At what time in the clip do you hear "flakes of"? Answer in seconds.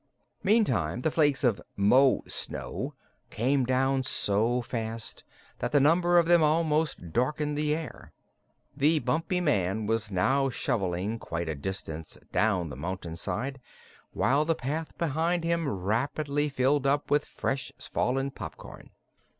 1.11-1.61